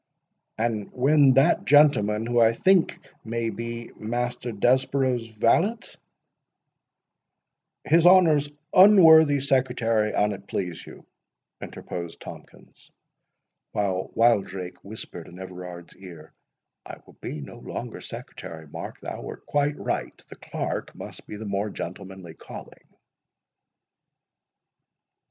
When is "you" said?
10.87-11.05